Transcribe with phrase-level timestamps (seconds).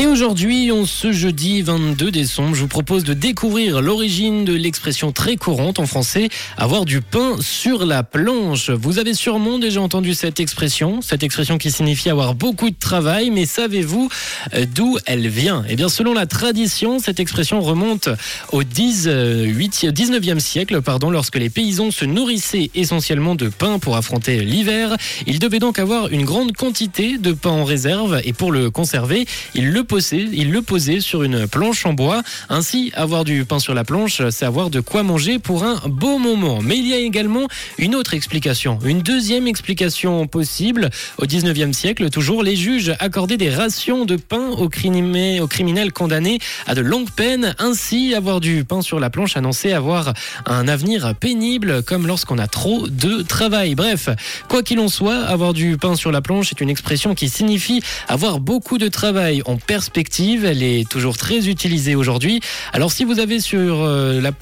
[0.00, 5.10] Et aujourd'hui, on ce jeudi 22 décembre, je vous propose de découvrir l'origine de l'expression
[5.10, 8.70] très courante en français, avoir du pain sur la planche.
[8.70, 13.30] Vous avez sûrement déjà entendu cette expression, cette expression qui signifie avoir beaucoup de travail,
[13.32, 14.08] mais savez-vous
[14.54, 15.64] euh, d'où elle vient?
[15.68, 18.08] Eh bien, selon la tradition, cette expression remonte
[18.52, 24.44] au 18, 19e siècle, pardon, lorsque les paysans se nourrissaient essentiellement de pain pour affronter
[24.44, 24.96] l'hiver.
[25.26, 29.26] Ils devaient donc avoir une grande quantité de pain en réserve et pour le conserver,
[29.56, 32.22] ils le posaient, ils le posaient sur une planche en bois.
[32.48, 36.18] Ainsi, avoir du pain sur la planche, c'est avoir de quoi manger pour un beau
[36.18, 36.60] moment.
[36.62, 40.90] Mais il y a également une autre explication, une deuxième explication possible.
[41.16, 46.74] Au 19e siècle, toujours, les juges accordaient des rations de pain aux, criminels condamnés à
[46.74, 47.54] de longues peines.
[47.58, 50.12] Ainsi, avoir du pain sur la planche annonçait avoir
[50.44, 53.74] un avenir pénible, comme lorsqu'on a trop de travail.
[53.74, 54.10] Bref,
[54.48, 57.80] quoi qu'il en soit, avoir du pain sur la planche est une expression qui signifie
[58.06, 60.44] avoir beaucoup de travail perspective.
[60.44, 62.40] Elle est toujours très utilisée aujourd'hui.
[62.72, 64.32] Alors si vous avez sur la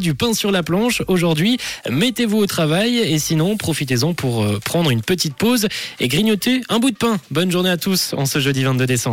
[0.00, 4.90] du pain sur la planche aujourd'hui, mettez-vous au travail et sinon profitez-en pour euh, prendre
[4.90, 5.68] une petite pause
[6.00, 7.18] et grignoter un bout de pain.
[7.30, 9.08] Bonne journée à tous en ce jeudi 22 décembre.